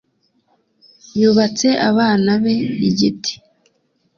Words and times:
yubatse 1.19 1.67
abana 1.89 2.31
be 2.41 2.55
igiti. 2.87 3.33